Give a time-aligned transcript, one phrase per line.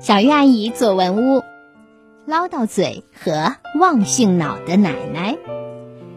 [0.00, 1.42] 小鱼阿姨做文屋，
[2.24, 5.36] 唠叨嘴和忘性脑的奶奶。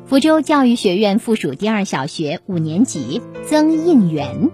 [0.05, 4.51] 福州教育学院附属第二小学五年级曾应元。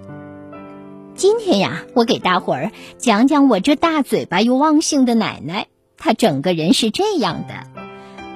[1.14, 5.68] 今天呀，我给大伙儿讲讲我这大嘴巴又忘性的奶奶。
[5.96, 7.54] 她整个人是这样的：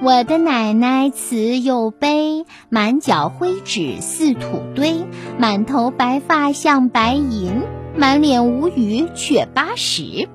[0.00, 5.04] 我的奶奶慈又悲，满脚灰纸似土堆，
[5.40, 7.62] 满头白发像白银，
[7.96, 10.28] 满脸无语却八十。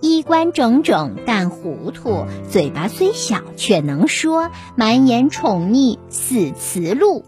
[0.00, 7.24] 衣冠整整但糊涂，嘴巴虽小却能说，满眼宠溺似慈鹿。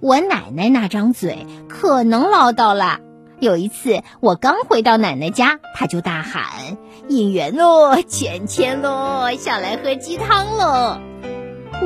[0.00, 3.00] 我奶奶那张嘴可能唠叨了。
[3.40, 6.76] 有一次我刚回到奶奶家，她就大喊
[7.08, 10.98] ：“引援喽，芊芊喽，下来喝鸡汤喽！”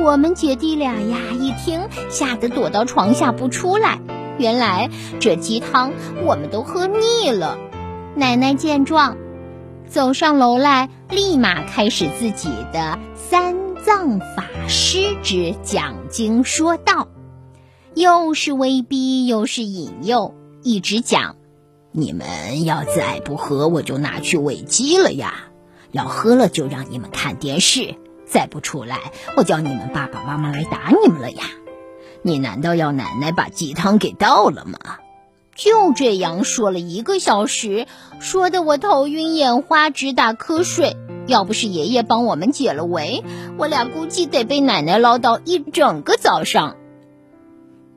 [0.03, 3.99] 我们姐弟俩呀，一听吓得躲到床下不出来。
[4.37, 5.91] 原来这鸡汤
[6.25, 7.57] 我们都喝腻了。
[8.15, 9.17] 奶奶见状。
[9.91, 17.09] 走上楼来，立马开始自己的三藏法师之讲经说道，
[17.93, 21.35] 又是威逼又是引诱，一直讲：
[21.91, 25.33] 你们要再不喝，我就拿去喂鸡了呀；
[25.91, 31.43] 要喝了，就让你们看电视；再不出来，我叫你们爸爸妈妈来打你们了呀！
[32.21, 34.79] 你难道要奶奶把鸡汤给倒了吗？
[35.55, 37.85] 就这样说了一个小时，
[38.19, 40.95] 说的我头晕眼花，直打瞌睡。
[41.27, 43.23] 要不是爷爷帮我们解了围，
[43.57, 46.77] 我俩估计得被奶奶唠叨一整个早上。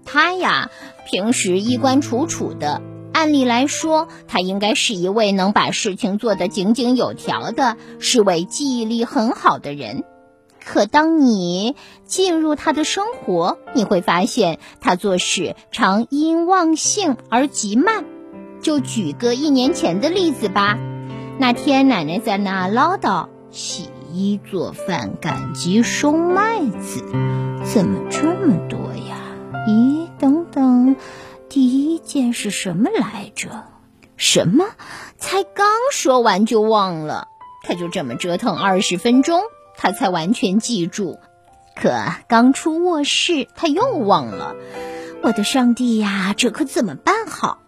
[0.05, 0.71] 他呀，
[1.11, 2.83] 平时衣冠楚楚的，
[3.13, 10.05] 按理来说，他应该是一位能把事情做得井井有条的，是位记忆力很好的人。
[10.65, 18.05] 可当你进入他的生活，你会发现他做事常因忘性而极慢。
[18.61, 20.79] 就举个一年前的例子吧，
[21.39, 27.05] 那天奶奶在那唠叨洗衣做饭、赶集收麦子，
[27.65, 29.17] 怎么这么多呀？
[29.69, 30.97] 咦，等等，
[31.49, 33.65] 第一件是什么来着？
[34.17, 34.65] 什么？
[35.19, 37.29] 才刚说完就忘了。
[37.67, 39.41] 他就这么折腾二十分钟。
[39.77, 41.19] 他才完全记住，
[41.75, 41.93] 可
[42.29, 44.55] 刚出卧室，他又忘了。
[45.23, 47.59] 我的上帝呀，这可怎么办好？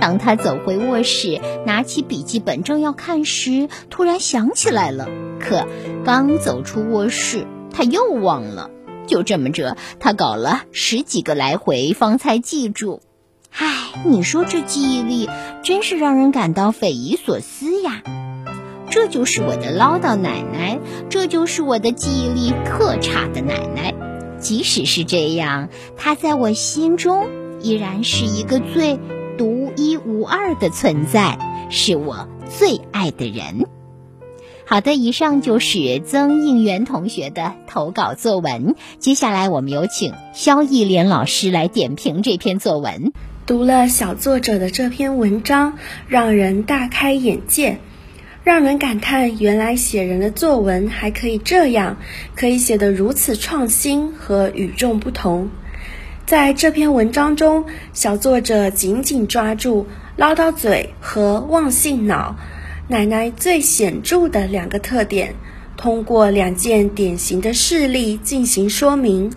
[0.00, 5.08] 当他走回卧室，拿起笔记本正要看时，突然想起来了。
[5.38, 5.66] 可
[6.04, 8.70] 刚走出卧室，他又忘了。
[9.06, 13.02] 就这么着，他搞了十几个来回，方才记住。
[13.50, 15.28] 唉，你说这记忆力
[15.62, 18.02] 真是让人感到匪夷所思呀。
[18.92, 23.94] 这就是我的唠叨奶奶，这就是我的记忆力特差的奶奶。
[24.38, 27.24] 即使是这样，她在我心中
[27.62, 29.00] 依然是一个最
[29.38, 31.38] 独一无二的存在，
[31.70, 33.66] 是我最爱的人。
[34.66, 38.74] 好的，以上就是曾应元同学的投稿作文。
[38.98, 43.14] 接下来，我们有请肖艺莲老师来点评这篇作文。
[43.46, 45.78] 读了小作者的这篇文章，
[46.08, 47.78] 让人大开眼界。
[48.44, 51.96] 让人感叹，原来写人的作文还可以这样，
[52.34, 55.48] 可以写得如此创新和与众不同。
[56.26, 59.86] 在这篇文章中，小作者紧紧抓住
[60.16, 62.34] 唠叨嘴和忘性脑
[62.88, 65.36] 奶奶最显著的两个特点，
[65.76, 69.32] 通过两件典型的事例进行说明。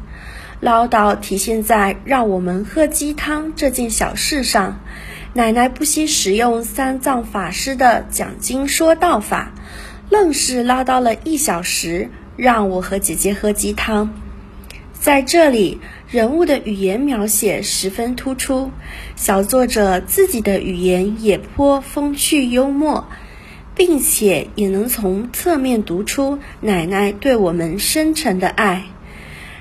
[0.61, 4.79] 唠叨体现在让我们喝鸡汤这件小事上。
[5.37, 9.51] 奶奶不惜使用三藏法师的讲经说道法，
[10.09, 14.13] 愣是唠叨了一小时，让我和姐姐喝鸡汤。
[14.93, 18.71] 在这里，人物的语言描写十分突出，
[19.17, 23.05] 小作者自己的语言也颇风趣幽默，
[23.75, 28.85] 并且也能从侧面读出奶奶对我们深沉的爱。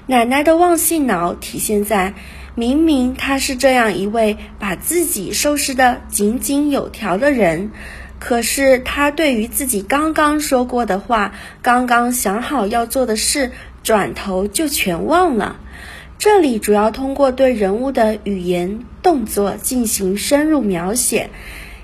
[0.07, 2.15] 奶奶的忘性脑体现在。
[2.57, 7.73] 明明他是这样一位把自己收拾得井井有条的人，
[8.21, 13.51] 可是他对于自己刚刚说过的话、刚刚想好要做的事，
[13.83, 15.57] 转头就全忘了。
[16.17, 21.31] 这里主要通过对人物的语言、动作进行深入描写，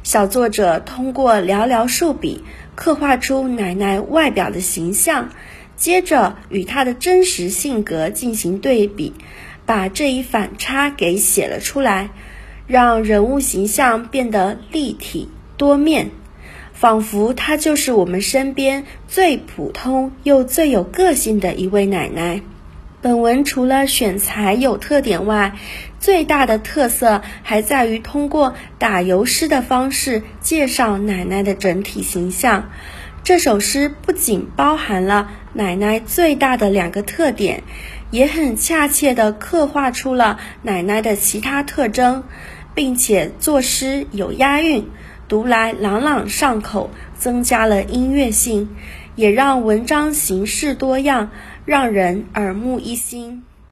[0.04, 2.44] 小作者通过寥寥数笔
[2.76, 5.30] 刻画出奶奶外表的形象，
[5.76, 9.12] 接着与她的真实性格进行对比。
[9.70, 12.10] 把这一反差给写了出来，
[12.66, 16.10] 让人物形象变得立体多面，
[16.72, 22.42] 仿佛她就是我们身边最普通又最有个性的一位奶奶。
[23.00, 25.52] 本文除了选材有特点外，
[26.00, 32.72] 最大的特色还在于通过打油诗的方式介绍奶奶的整体形象。
[33.22, 37.62] 这首诗不仅包含了奶奶最大的两个特点，
[38.10, 42.24] 也很恰切地刻画出了奶奶的其他特征，
[42.74, 44.88] 并且作诗有押韵，
[45.28, 48.70] 读来朗朗上口，增加了音乐性，
[49.14, 51.30] 也让文章形式多样，
[51.64, 53.44] 让人耳目一新。